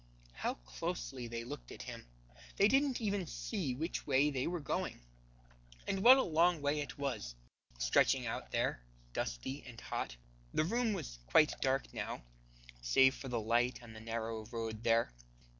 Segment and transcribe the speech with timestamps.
[0.33, 2.07] How closely they looked at him!.
[2.57, 4.99] They didn't even see which way they were going,
[5.85, 7.35] and what a long way it was,
[7.77, 8.81] stretching out there,
[9.13, 10.17] dusty and hot.
[10.55, 12.23] The room was quite dark now
[12.81, 15.13] save for the light on the narrow road there.